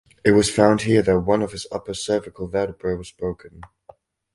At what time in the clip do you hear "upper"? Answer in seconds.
1.71-1.93